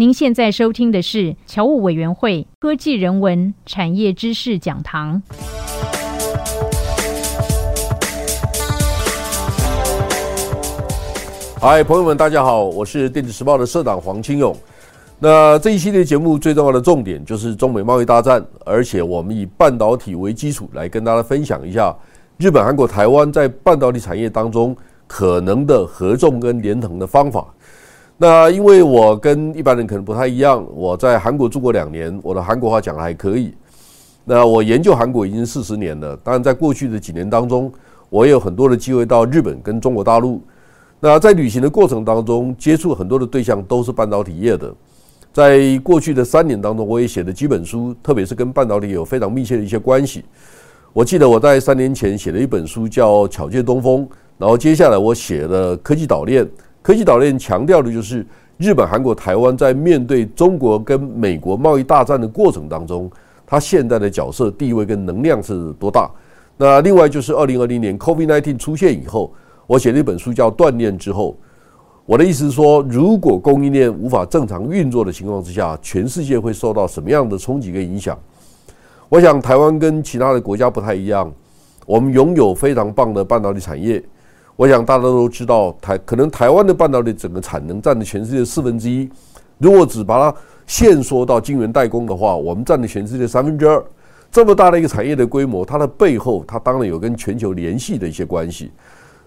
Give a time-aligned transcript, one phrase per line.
[0.00, 5.20] 您现在收听的是侨务委员会科技人文产业知识讲堂。
[11.60, 14.56] 嗨，朋友们，大家好，我是电子时报的社长黄清勇。
[15.18, 21.92] 那这一系列节目最重要的重点就是中美贸易大战，而且我们以半导体为基础来跟大家分享一下
[22.36, 24.76] 日本、韩国、台湾在半导体产业当中
[25.08, 27.44] 可能的合纵跟连横的方法。
[28.20, 33.54] 那因为我跟一般人可能不太一样，我在韩国住过两年，我的韩国话讲的还可以。
[34.24, 37.72] 那我研究韩国已经四十年了，当然在过去的几年当中，
[38.10, 40.42] 我也有很多的机会到日本跟中国大陆。
[40.98, 44.74] 那在旅行的过程当中，接触很多的对象都是半导体业的。
[45.32, 50.24] 在过去的三年当中，我也写了几本书，特别是跟半导体有非常密切的一些关系。
[50.92, 54.04] 我记得我在三年前写了一本书叫《巧借东风》，
[54.38, 56.44] 然后接下来我写了《科技岛链》。
[56.82, 63.10] 科技岛链强调的就是日本、韩国、台湾在面对中国跟美国贸易大战的过程当中，
[63.46, 66.10] 它现在的角色地位跟能量是多大。
[66.56, 69.32] 那另外就是二零二零年 COVID-19 出现以后，
[69.66, 71.32] 我写了一本书叫《断链之后》。
[72.04, 78.18] 我的意思是说，如果供应链无法正常运作的情况之下，全世界会受到什么样的冲击跟影响？
[79.08, 81.30] 我想台湾跟其他的国家不太一样，
[81.86, 84.02] 我们拥有非常棒的半导体产业。
[84.58, 89.08] 我想大家都知道，台可能台湾的半导体整个产能占了全世界四分之一。
[89.58, 93.80] 如果只把它限缩到晶圆代工的话，我们占了全世界三分之二。
[94.32, 98.72] 这么大的一个产业的规模，它的背后，它当然有跟全球联系的一些关系。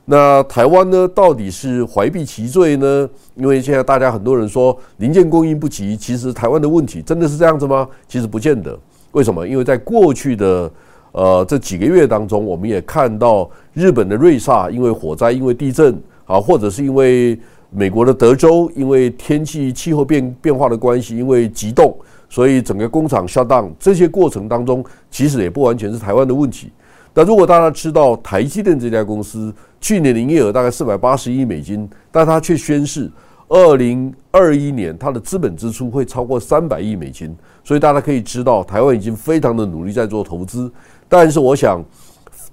[0.04, 3.10] 那台湾呢，到底是怀璧其罪呢？
[3.36, 7.88] 因为现在大家很多人说零件供应不齐，其实台湾的问题真的是这样子吗？
[8.06, 8.78] 其实不见得。
[9.14, 9.48] 为什么？
[9.48, 10.70] 因为在过去的。
[11.12, 15.94] 呃，这几个月当中，我们也看到日本的瑞萨因为火灾、因为地震
[16.26, 17.38] 啊，或者是因为
[17.70, 21.98] 美国的德州因为天气气候变变化的关系，因为急冻，
[22.30, 23.72] 所以整个工厂 shut down。
[23.80, 26.72] 这些过程当中，其实也不完全是台湾的问题。
[27.14, 33.12] 那如果大家知道台积电这家公司去年的营业额大概四百八十亿美金，但它却宣示
[33.50, 37.36] 二零二一年它的资本支出会超过三百亿美金，
[37.66, 40.72] 所以大家可以知道，台湾已经非常的努力在做投资。
[41.12, 41.84] 但是我想，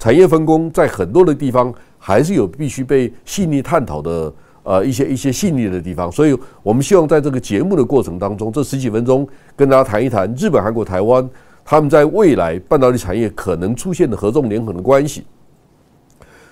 [0.01, 6.11] 产业分工在很多的地方还是有必须被细腻探讨的，呃，一些一些细腻的地方。
[6.11, 9.25] 所以我们希望在这个节目的过程当中，这十几分钟
[9.55, 11.31] 跟大家谈一谈日本、韩国、台湾
[11.65, 15.25] 他们在未来半导体产业可能出现的合纵连横的关系。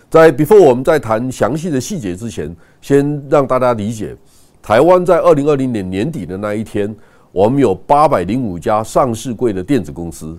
[0.08, 4.16] 在 before 我们在谈详细的细节之前，先让大家理解，
[4.62, 6.94] 台湾在二零二零年年底的那一天，
[7.32, 10.38] 我们有八百零五家上市柜的电子公司。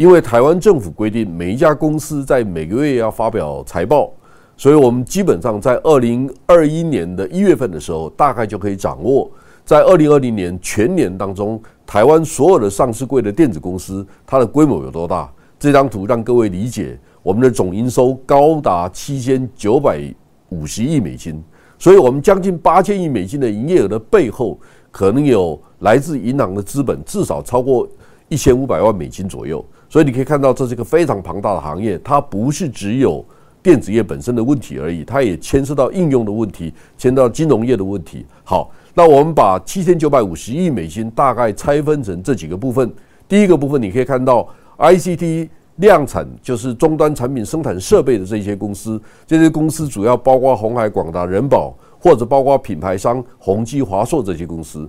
[0.00, 4.10] 因为台湾政府规定每一家公司在每个月要发表财报，
[4.56, 9.30] 所以我们基本上在二零二一年的一月份的时候，大概就可以掌握
[9.62, 15.30] 在二零二零年全年当中，台湾所有的上市柜的电子公司它的规模有多大。
[15.58, 20.02] 这张图让各位理解，我们的总营收高达七千九百
[20.48, 21.44] 五十亿美金，
[21.78, 24.58] 所以我们将近八千亿美金的营业额的背后，
[24.90, 27.86] 可能有来自银行的资本至少超过
[28.28, 29.62] 一千五百万美金左右。
[29.90, 33.22] 所以你可以看到，这是一个非常庞大的行业，它不是只有
[33.60, 38.24] 电子业本身的问题而已，它也牵涉到应用的问题，牵涉到金融业的问题。
[38.44, 42.88] 好，那我们把七千九百五十亿美金大概拆分成这几个部分。
[43.26, 54.88] 第一个部分你可以看到，ICT 量产就是终端产品生产设备的这些公司，这些公司主要包括红海、广达、人保，或者包括品牌商宏基、华硕这些公司，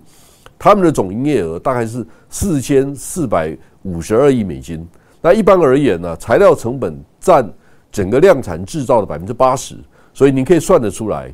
[0.59, 3.57] 他们的总营业额大概是四千四百。
[3.83, 4.87] 五十二亿美金。
[5.21, 7.47] 那一般而言呢，材料成本占
[7.91, 9.75] 整个量产制造的百分之八十，
[10.13, 11.31] 所以你可以算得出来，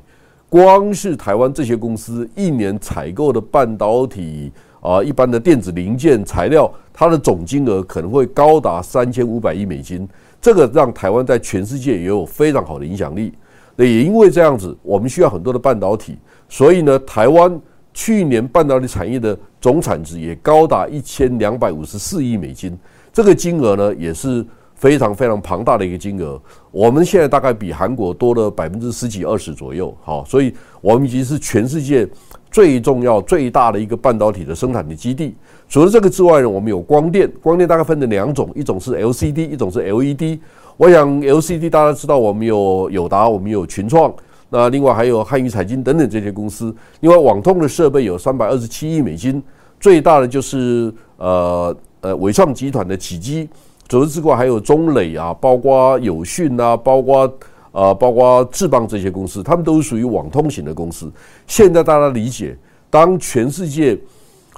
[0.50, 10.08] 光是台湾这些公司一年采购的半导体啊，一般的电子零件材料，它的总金额可能会高达三千五百亿美金。
[10.42, 13.34] 这个让台湾在全世界也有非常好的影响力。
[13.76, 16.18] 那也因为这样子，我们需要很多的半导体，
[16.50, 17.60] 所以呢，台湾。
[17.94, 19.36] 去年半导体产业的
[19.68, 22.80] 总产值也高达一千两百五十四亿美金，
[23.12, 26.42] 这个金额呢也是非常非常庞大的一个金额。
[26.72, 32.08] 我们现在大概比韩国多了百分之十几二十左右，好，所以我们已经是全世界
[32.50, 35.36] 最重要最大的一个半导体的生产的基地。
[35.68, 40.40] 除了这个之外呢，我们有光电，光电大概分成两种，一种是 LCD，一种是 LED。
[40.78, 44.16] 我想 LCD 大家知道，我们有友达，我们有群创。
[44.50, 49.44] 那另外还有汉语彩金等等这些公司，另外网通的设备有三百二十七亿美金，
[49.80, 53.48] 最大的就是呃呃伟创集团的启基，
[53.88, 57.32] 除此之外还有中磊啊，包括友讯啊，包括
[57.72, 61.12] 呃包括智邦这些公司，他们都是属于网通型的公司。
[61.46, 62.58] 现在大家理解，
[62.90, 63.98] 当全世界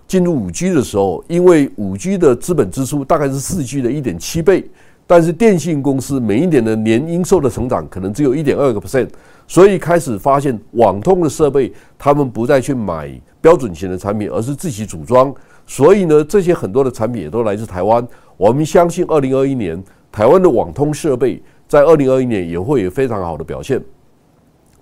[0.08, 4.68] 进入五 G 的时候，因为五 G 的资本支出大概是四 G 的一点七倍，
[5.06, 9.10] 但是电信公司每一年的年营收的成长可能只有一点二个 percent，
[9.48, 15.34] 所以开始发现网通的设备，他们不再去买标准型的产品，而是自己组装。
[15.66, 18.06] 所以呢，这些很多的产品也都来自台湾。
[18.38, 19.82] 我们相信，二零二一年
[20.12, 23.80] 台湾的网通设备在二零二一年也会有非常好的表现。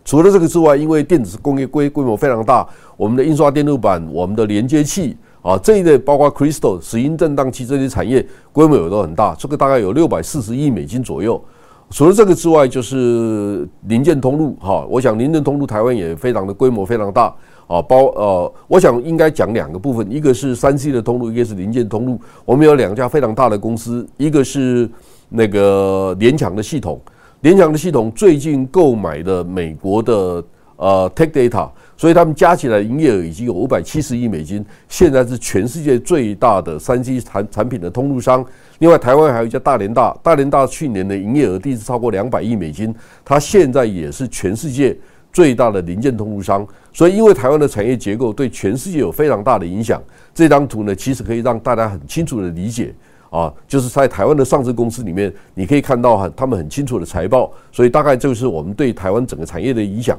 [0.06, 2.66] 除了这个之外，因为电子工业规规模非常大，
[2.96, 11.44] 我们的印刷电路板、我们的连接器啊这一类，包括 Crystal 石英振荡器这些产业规模也都很大，这个大概有六百四十亿美金左右。
[11.90, 17.36] 除了这个之外，就是零件通路哈，我想零件通路台湾也非常的规模非常大
[17.68, 22.20] 啊，包呃，我想应该讲两个部分，一个是三 C 的通路，一个是零件通路。
[22.46, 24.90] 我们有两家非常大的公司，一个是
[25.30, 27.00] 那个联强的系统。
[27.42, 30.44] 联强的系统最近购买的美国的
[30.78, 38.44] 呃 Tech Data，所以他们加起来营业额已经有五百七十亿美金，现在是全世界最大的三 C 产产品的通路商。
[38.80, 44.98] 另外，台湾还有一家大连大，大连大去年的营业额第一次超过两百亿美金，它现在也是全世界
[45.38, 46.66] 最大的零件通路商。
[46.92, 50.02] 所以，因为台湾的产业结构对全世界有非常大的影响，
[50.34, 52.92] 这张图呢，其实可以让大家很清楚的理解。
[53.30, 60.18] 啊，就是在台湾的上市公司里面，你可以看到很他们很清楚的财报，所以大概就是我们对台湾整个产业的影响。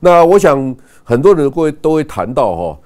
[0.00, 2.78] 那我想很多人会都会谈到哈，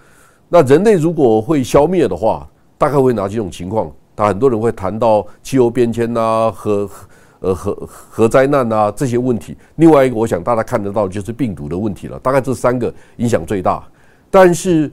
[0.48, 2.48] 那人类如果会消灭的话，
[2.78, 3.90] 大概会哪几种情况？
[4.14, 6.88] 他很多人会谈到气候变迁呐、核
[7.40, 9.56] 呃核核灾难呐这些问题。
[9.76, 12.18] 另外一个，我想大家看得到就是病毒的问题了。
[12.20, 13.82] 大概这三个影响最大，
[14.30, 14.90] 但是。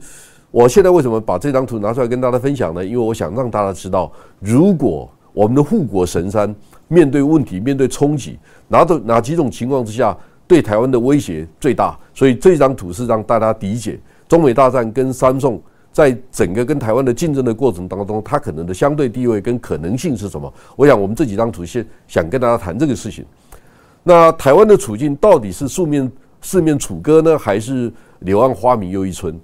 [0.50, 2.82] 我现在为什么把这张图拿出来跟大家分享呢？
[2.82, 4.10] 因为我想让大家知道，
[4.40, 6.52] 如果我们的护国神山
[6.88, 10.16] 面对问题、面对冲击，哪种哪几种情况之下
[10.46, 11.94] 对台湾的威胁最大？
[12.14, 15.60] 所以这张图是让大家理解中美大战跟三宋
[15.98, 20.54] 在整个跟台湾的竞争的过程当中，它可能的相对地位跟可能性是什么？
[20.76, 23.24] 我想我们这几张图先想跟大家谈这个事情。
[24.04, 29.36] 那台湾的处境到底是四面四面楚歌呢，还是柳暗花明又一村？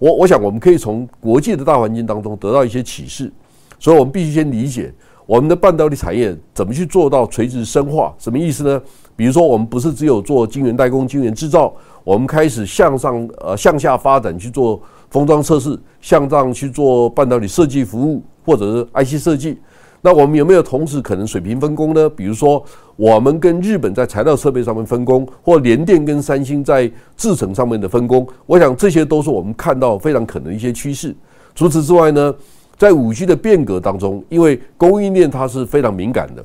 [0.00, 3.30] 我我想，我们可以从国际的大环境当中得到一些启示，
[3.78, 4.92] 所以我们必须先理解
[5.30, 8.12] 我们的半导体产业怎么去做到垂直深化。
[8.18, 8.82] 什么意思呢？
[9.14, 11.72] 比如说，我们不是只有做晶圆代工、晶圆制造，
[12.02, 19.56] 我们开始向上呃向下发展去做封装测试，向上去做半导体设计服务或者是 IC 设计。
[20.00, 22.10] 那我们有没有同时可能水平分工呢？
[22.10, 22.60] 比如说，
[22.96, 31.14] 我们跟日本在材料设备上面分工，或联电跟三星在制程上面的分工，我想这些都是我们看到非常可能一些趋势。
[31.54, 32.34] 除此之外呢，
[32.80, 36.42] 在五 G 的变革当中，因为供应链它是非常敏感的，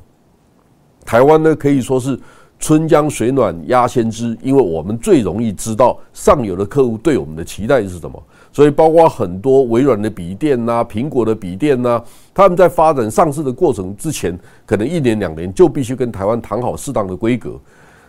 [1.02, 2.20] 台湾呢可以说是
[2.58, 8.22] 春江水暖鸭先知，因为我们最容易知道上游的客户对我们的期待是什么。
[8.52, 12.02] 所以，包括很多微软的笔电呐、苹果的笔电呐，
[12.34, 17.58] 他们在发展上市的过程之前，可能一年两年就必须跟台湾谈好适当的规格。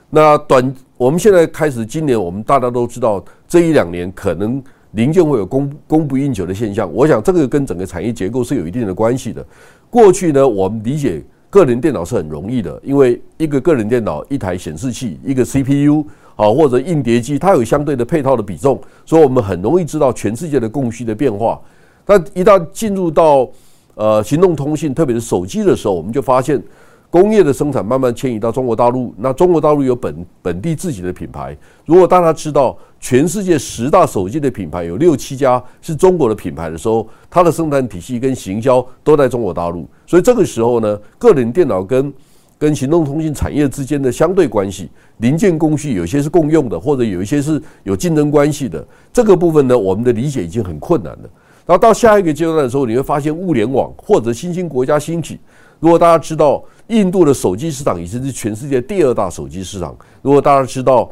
[0.09, 4.61] 那短，我们现在开始，今年我们大家都知道，这一两年可能
[4.91, 6.91] 零件会有供供不应求的现象。
[6.93, 9.45] 我想，这个跟整个产业结构是有一定的关系的。
[9.89, 16.05] 过去呢，我们理解个人电脑是很容易的，因为一个个人电脑、一台显示器、一个 CPU。
[16.39, 21.59] 好，或者硬碟机，它有相对的配套的比重，所以我们很容易知道全世界的供需的变化。
[22.05, 23.49] 但一旦进入到
[23.95, 26.61] 呃行动通信，特别是手机的时候，我们就发现
[27.09, 29.13] 工业的生产慢慢迁移到中国大陆。
[29.17, 31.57] 那中国大陆有本本地自己的品牌。
[31.85, 39.87] 如果大家知道全世界十大手机的品牌有六七家是中国的品牌的时候，它的生产体系跟行销都在中国大陆。
[40.05, 42.13] 所以这个时候呢，个人电脑跟
[42.59, 48.85] 跟行动通信产业之间的相对关系，零件工序有些是共用的，或者有一些是有竞争关系的。
[49.13, 51.29] 这个部分呢，我们的理解已经很困难了。
[51.65, 55.39] 然后到下一个阶段的时候，你会发现物联网或者新兴国家兴起。
[55.79, 59.95] 如果大家知道，印度的手机市场已经是全世界第二大手机市场。
[60.21, 61.09] 如果大家知道，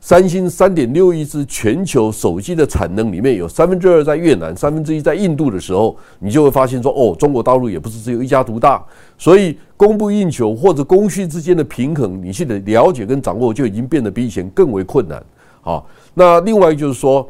[0.00, 8.84] 三星三点六亿只全球手机的产能里面有三分之二在越南，三分之一在印度的时候，你就会发现说，哦，中国大陆也不是只有一家独大，
[9.18, 15.20] 所以供不应求或者供需之间的平衡，你去的了解跟掌握就已经变得比以前更为困难。
[15.60, 15.84] 好，
[16.14, 17.28] 那另外就是说，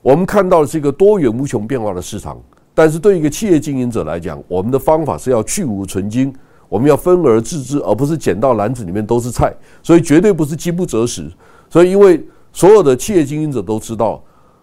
[0.00, 2.40] 我们看到的是一个多元无穷变化的市场，
[2.72, 6.32] 但是对一个企业经营者来讲，我们的方法是要去无存精，
[6.70, 11.30] 我们要分而治之，而不是捡到篮子里面都是菜，所以绝对不是饥不择食。
[11.68, 14.22] 所以，因为所有的企业经营者都知道，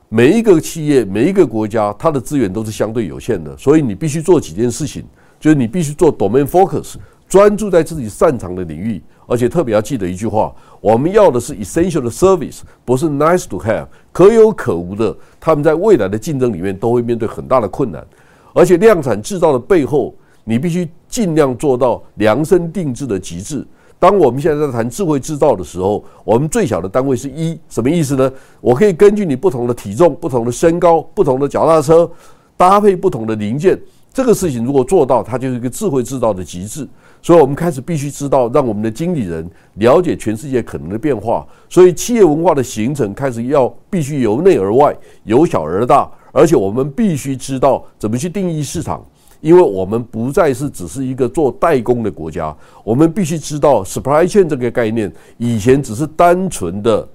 [0.10, 5.06] 每一个企业、每一个国家，它的资源都是相对有限的，所以你必须做几件事情，
[5.40, 6.96] 就是你必须做 domain focus，
[7.28, 15.16] 专注在自己擅长的领域，而且特别要记得一句话：我们要的是 essential service，不是 nice to have，可有可无的。
[15.40, 18.06] 他们在未来的竞争里面都会面对很大的困难，
[18.54, 20.16] 而且量产制造的背后，
[20.50, 23.68] 你必须尽量做到量身定制的极致。
[24.00, 28.32] 当我们现在在谈智慧制造的时候，我们最小的单位是一，什么意思呢？
[28.62, 32.10] 我可以根据你不同的体重、不同的身高、不同的脚踏车，
[32.56, 33.78] 搭配不同的零件。
[34.14, 36.88] 这个事情如果做到，它就是一个智慧制造的极致。
[37.22, 41.46] 所以，我们开始必须知道，让我们的经理人了解全世界可能的变化。
[41.68, 49.04] 所以，企业文化的形成开始要必须由内而外，由小而大，而且我们必须知道怎么去定义市场。
[49.42, 57.08] 因为我们不再是只是一个做代工的国家，我们必须知道 supply chain 这个概念，以前只是单纯的，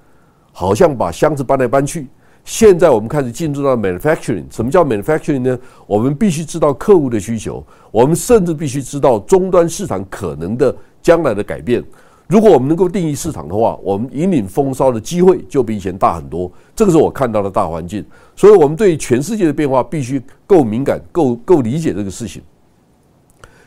[0.52, 2.06] 好像把箱子搬来搬去。
[2.44, 4.44] 现在我们开始进入到 manufacturing。
[4.50, 5.58] 什么叫 manufacturing 呢？
[5.86, 11.84] 我们必须知道客户的需求，我们甚至必须知道终端市场可能的将来的改变。
[12.32, 16.50] 如果我们能够定义市场的话，我们引领风骚的机会就比以前大很多。
[16.74, 18.02] 这个是我看到的大环境，
[18.34, 22.40] 所以我们对全世界的变化必须够敏感、够够理解这个事情。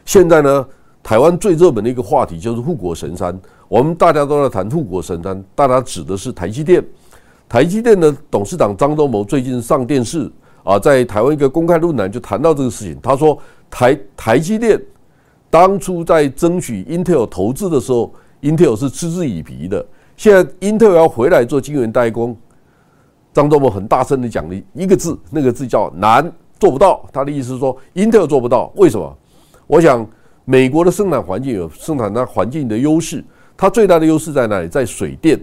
[0.04, 0.68] 现在呢，
[1.04, 6.84] 台湾最热门的一个话题就是护国神山，我们大家都在谈护国神山，大家指的是台积电。
[7.48, 10.28] 台积电的董事长张忠谋最近上电视
[10.64, 13.38] 啊，在台湾一个公开论坛就谈到这个事情，他说
[13.70, 14.82] 台台积电
[15.52, 18.12] 当初在争取 Intel 投资的时候。
[18.46, 19.84] Intel 是嗤之以鼻的，
[20.16, 22.38] 现在 Intel 要回来做晶圆代工，
[23.34, 27.04] 张忠谋很大声的讲了一个字，那个字叫难，做不到。
[27.12, 29.18] 他的意思是说，Intel 做不到，为什么？
[29.66, 30.08] 我想
[30.46, 33.24] 美国的生产环境有生产它环境的优势，
[33.58, 34.68] 它最大的优势在哪里？
[34.68, 35.40] 在水电。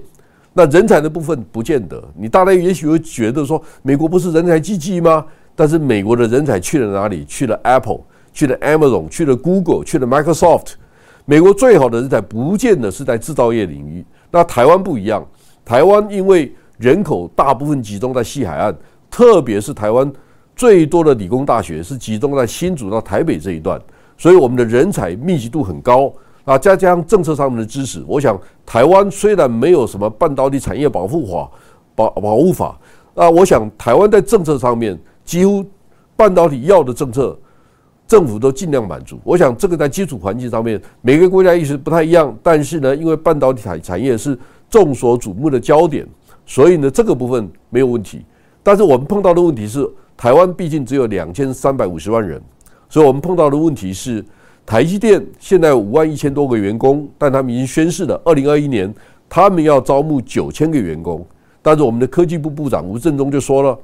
[0.52, 2.00] 那人才的部分不见得。
[2.16, 5.26] 你大家也许会觉得说，美国不是人才济济吗？
[5.56, 7.24] 但是美国的人才去了哪里？
[7.24, 8.00] 去了 Apple，
[8.32, 10.74] 去了 Amazon，去了 Google，去了 Microsoft。
[11.32, 15.26] 美国最好的人才不见得是在制造业领域，那台湾不一样。
[15.64, 18.76] 台湾因为人口大部分集中在西海岸，
[19.10, 20.12] 特别是台湾
[20.54, 23.80] 最多的理工大学是集中在新竹到台北这一段，
[24.18, 26.12] 所以我们的人才密集度很高
[26.44, 26.58] 啊。
[26.58, 31.50] 再加上政策上面的支持，我想台湾虽然没有什么半导体产业保护法
[31.94, 32.78] 保保护法
[33.14, 35.64] 啊，我想台湾在政策上面几乎
[36.14, 37.34] 半导体要的政策。
[38.12, 39.18] 政府都尽量满足。
[39.24, 42.36] 我想这个在基础环境上面，每个国家意识不太一样。
[42.42, 44.38] 但是呢，因为半导体产产业是
[44.68, 46.06] 众所瞩目的焦点，
[46.44, 48.22] 所以呢，这个部分没有问题。
[48.62, 52.38] 但是我们碰到的问题是，台湾毕竟只有两千三百五十万人，
[52.86, 54.22] 所以我们碰到的问题是，
[54.66, 58.94] 台积电现在五万一千多个员工，但他们已经宣誓了，二零二一年
[59.26, 61.26] 他们要招募九千个员工。
[61.62, 63.78] 但是我们的科技部部长吴振中就说了，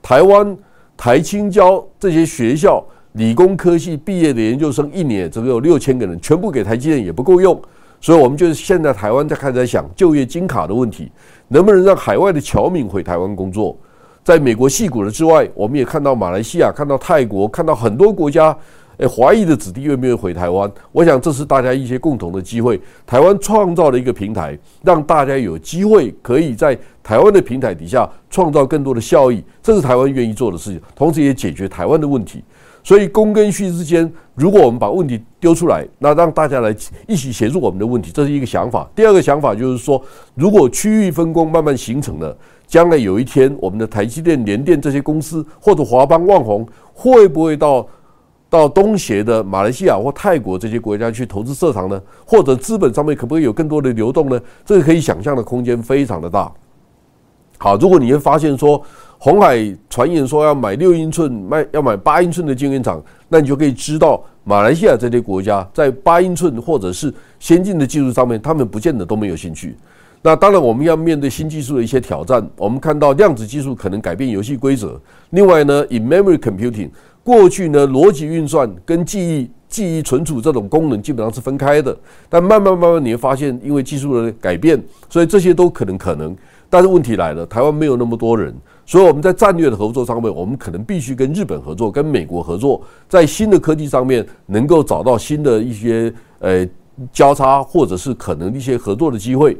[0.00, 0.56] 台湾
[0.96, 2.82] 台青交这些学校。
[3.16, 7.58] 理工科系毕业的研究生一年只有六千个人，全部给台积电也不够用，
[7.98, 11.10] 所以我们就是现在台湾在开始在想就业金卡的问题，
[11.48, 13.74] 能不能让海外的侨民回台湾工作？
[14.22, 18.54] 在美国戏骨的之外，我们也看到马来西亚、看到泰国、看到很多国家，
[18.98, 20.70] 诶，华裔的子弟愿不愿意回台湾？
[20.92, 22.78] 我想这是大家一些共同的机会。
[23.06, 32.44] 台湾创造了一个平台，让大家有机会可以在台湾的平台底下创造更多的效益，这是台湾愿意做的事情，同时也解决台湾的问题。
[32.86, 36.72] 所以，供跟需之间，如果我们把问题丢出来，那让大家来
[37.08, 38.88] 一起协助我们的问题，这是一个想法。
[38.94, 40.00] 第二个想法就是说，
[40.36, 46.64] 如果区域分工慢慢形成了，将来有一天，我们的台积电、联电这些公司，或者华邦、旺宏，
[46.94, 47.84] 会不会到
[48.48, 52.00] 到东协的马来西亚或泰国这些国家去投资设厂呢？
[52.24, 54.40] 或者资本上面可不可以有更多的流动呢？
[54.64, 56.52] 这个可以想象的空间非常的大。
[57.58, 58.80] 好，如果你会发现说。
[59.18, 59.58] 红海
[59.88, 69.74] 传言说要买六英寸，卖要买八英寸的晶圆厂，那你就可以知道，马来西亚这些国家在八英寸或者是先进的技术上面，他们不见得都没有兴趣。
[70.22, 72.44] 那当然，我们要面对新技术的一些挑战。
[72.56, 75.00] 我们看到量子技术可能改变游戏规则。
[75.30, 76.90] 另外呢，in-memory computing，
[77.22, 81.96] 过去呢逻辑运算跟记忆、记忆存储这种功能基本上是分开的。
[82.28, 86.36] 但慢慢慢慢你会发现，因为技术的改变，所以这些都可能可能。
[86.76, 88.54] 但是问题来了，台湾没有那么多人。
[88.84, 96.68] 所以我们在战略的合作上面，我们可能必须跟日本合作，跟美国合作，在新的科技上面能够找到新的一些呃
[97.10, 99.56] 交叉，或者是可能一些合作的机会。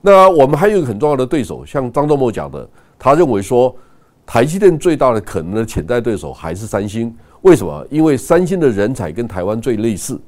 [0.00, 2.66] 那我们还有一个很重要的对手，像张忠谋讲的，
[2.98, 3.76] 他认为说
[4.24, 7.14] 台积电最大的可能的潜在对手还是三星。
[7.42, 7.86] 为什么？
[7.90, 10.18] 因为三星的人才跟台湾最类似，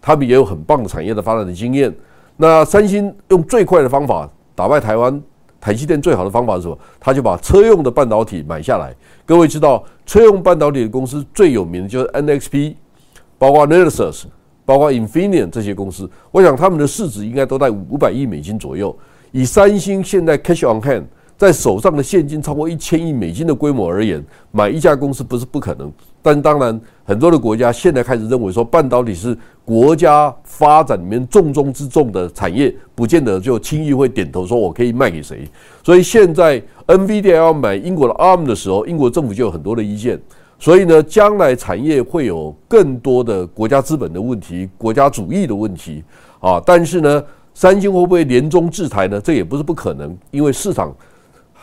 [0.00, 1.94] 他们也有很棒的产业的发展的经验。
[2.36, 5.22] 那三星用最快的方法打败台湾。
[5.62, 6.76] 台积电最好的方法是什么？
[6.98, 8.92] 他就把车用的半导体买下来。
[9.24, 12.74] 各位知道，车用半导体的公司最有名的就是 NXP，
[13.38, 14.26] 包括 n e r s u s
[14.64, 18.96] 包括 Infineon 这些公司，我想他们的市值应该都在五百亿美金左右。
[19.30, 21.04] 以三星现在 cash on hand
[21.38, 25.92] 在手上的现金超过一千亿美金的规模而言，买一家公司不是不可能。
[26.22, 35.48] 但当然，很多的国家现在开始认为说，半导体是国家发展里面重中之重的产业，不见得就轻易会点头说我可以卖给谁。
[35.82, 40.20] 所以现在 NVIDIA 买英国的 ARM 的时候，英国政府就有很多的意见。
[40.60, 46.04] 所以呢，将来产业会有更多的国家资本的问题、国家主义的问题
[46.38, 46.62] 啊。
[46.64, 49.20] 但是呢，三星会不会连中制裁呢？
[49.20, 50.94] 这也不是不可能，因为市场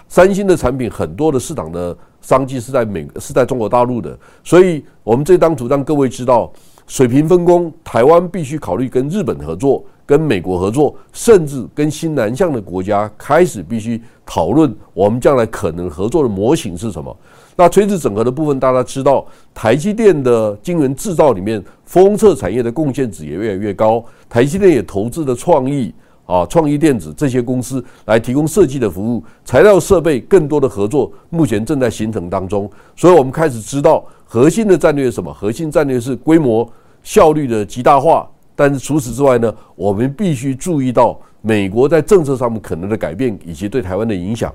[0.09, 6.51] 三星的产品很多的市场的商机是在美是在中国大陆的，所以我们这张图让各位知道
[6.88, 17.15] 水平分工，台湾必须考虑跟日本合作、跟美国合作，甚至跟新南向的国家开始必须讨论我们将来可能合作的模型是什么。
[17.55, 24.03] 那垂直整合的部分，大家知道，台积电的晶圆制造里面，封测产业的贡献值也越来越高。
[24.29, 25.93] 台积电也投资了创意
[26.31, 32.69] 啊、创意电子这些公司来提供设计的服务、材料设备，更多的合作目前正在形成当中。
[32.95, 35.33] 所以我们开始知道核心的战略是什么？
[35.33, 36.71] 核心战略是规模
[37.01, 38.29] 效率的极大化。
[38.55, 44.53] 但是除此之外呢，我们必须注意到美国在政策上面可能的改变以及对台湾的影响。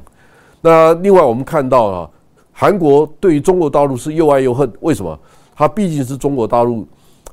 [0.60, 2.10] 那另外我们看到啊。
[2.56, 5.18] 韩国对于中国大陆是又爱又恨，为什么？
[5.56, 6.86] 它毕竟是中国大陆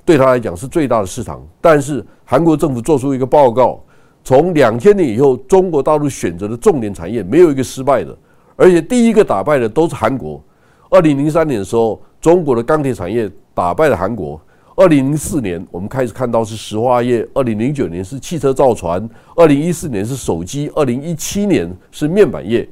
[0.03, 1.39] 对他来讲是最大的市场。
[1.62, 3.79] 但是韩国政府做出一个报告，
[4.23, 8.15] 从两千年以后，中国大陆选择的重点产业没有一个失败的，
[8.55, 10.41] 而且第一个打败的都是韩国。
[10.89, 14.39] 二零零三年的时候，中国的钢铁产业打败了韩国；
[14.75, 19.01] 二零零四年，我们开始看到是石化业；二零零九年是汽车造船；
[19.35, 22.67] 二零一四年是手机；二零一七年是面板业。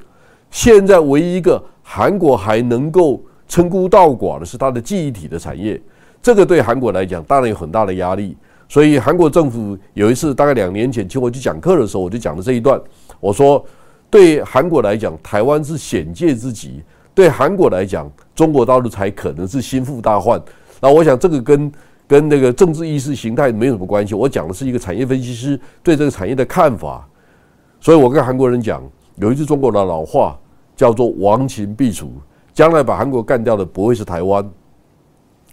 [0.50, 1.62] 现在唯一一个。
[1.92, 5.80] 韩国还能够称孤道寡的是它的记忆体的产业，
[6.22, 8.36] 这个对韩国来讲当然有很大的压力。
[8.70, 12.80] 所以韩国政府有一次大概两年前请我去讲课的时候，我就讲了这一段。
[13.18, 13.62] 我说，
[14.08, 16.80] 对韩国来讲，台湾是险界之极；
[17.12, 20.40] 对韩国来讲，中国大陆才可能是心腹大患。
[20.80, 21.72] 那我想这个跟
[22.06, 24.14] 跟那个政治意识形态没有什么关系。
[24.14, 27.04] 我讲的是一个产业分析师对这个产业的看法。
[27.80, 28.82] 所以我跟韩国人讲，
[29.16, 30.38] 有一句中国的老话。
[30.76, 32.10] 叫做亡秦必楚，
[32.54, 34.42] 将来把韩国干掉的不会是台湾，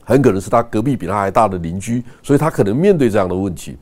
[0.08, 3.78] 很可能是他隔壁比他还大的邻居，所以他可能面对这样的问题。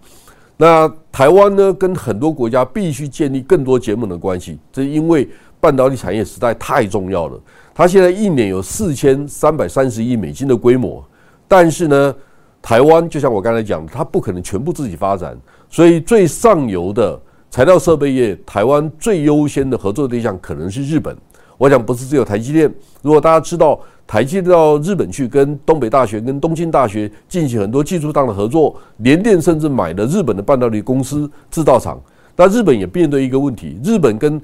[0.57, 7.39] 那台湾呢，跟很多国家必须建立更多结盟的关系，这因为半导体产业实在太重要了。
[7.75, 11.05] 它现在一年有四千三百三十亿美金的规模，
[11.47, 12.15] 但是呢，
[12.59, 15.37] 台湾就像我刚才讲，它不可能全部自己发展，
[15.69, 21.15] 所以最上游的材料设备业，台湾最优先的合作对象可能是日本。
[21.57, 22.73] 我想不是只有台积电。
[23.01, 31.99] 如果大家知道台积电到日本去跟东北大学、跟东京大学进行很多技术上的合作，联电甚至买了日本的半导体公司制造厂。
[32.35, 34.41] 但日本也面对一个问题：日本跟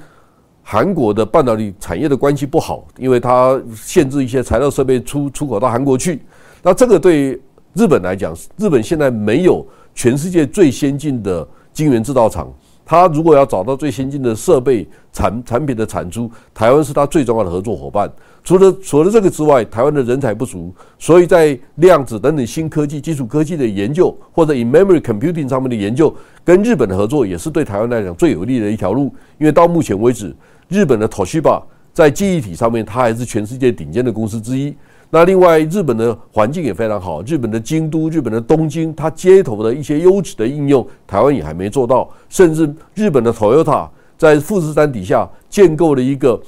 [0.63, 6.21] 韩国的半导体产业的关系不好，因为它限制一些材料设备出出口到韩国去。
[6.63, 7.39] 那这个对
[7.73, 12.51] 日本来讲，日本现在没有全世界最先进的晶圆制造厂。
[12.91, 18.11] 他如果要找到最先进的设备产产品的产出，台湾是他最重要的合作伙伴。
[18.43, 29.03] 除了除了这个之外，台湾的人才不足，所以在量子等等新科技、基础科技的研究，或者以 memory computing 上面的研究，跟日本的合作也是对台湾来讲最有利的一条路。
[29.37, 30.35] 因为到目前为止，
[30.67, 34.75] 日本的 Toshiba 在记忆体上面，它还是全世界顶尖的公司之一。
[35.13, 37.21] 那另外，日本的环境也非常好。
[37.23, 42.09] 日本的京都、日本的东京，它街头的一些优质的应用，台湾也还没做到。
[42.29, 46.41] 甚至日本的 Toyota 在富士山底下建构了一个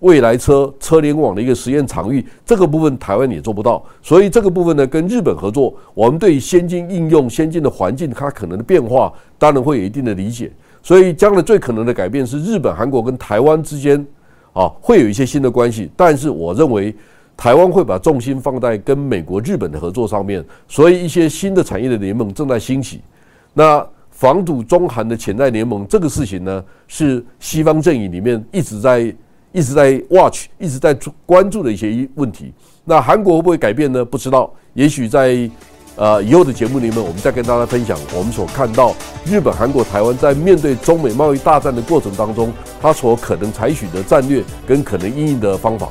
[0.00, 3.80] 未来车车联网的一个实验场域，这个部分台湾也做不到。
[4.02, 10.50] 所以这个部分呢，跟日本合作，我们对先进应用、先进的环境它可能的变化，当然会有一定的理解。
[10.82, 14.04] 所以将来最可能的改变是日本、韩国跟台湾之间
[14.52, 15.88] 啊，会有一些新的关系。
[15.96, 16.92] 但是我认为。
[17.38, 23.00] 台湾会把重心放在跟美国、日本的合作上面，所以一些新的产业的联盟正在兴起。
[23.54, 29.14] 那防堵中韩的潜在联盟这个事情呢，是西方阵营里面一直在、
[29.52, 30.92] 一直在 watch、一直在
[31.24, 32.52] 关注的一些问题。
[32.84, 34.04] 那韩国会不会改变呢？
[34.04, 34.52] 不知道。
[34.74, 35.48] 也许在
[35.94, 45.88] 呃以后的节目里面，我们再跟大家分享我们所看到日本、韩国、台湾在面对中美贸易大战的过程当中，它所可能采取的战略跟可能应用的方法。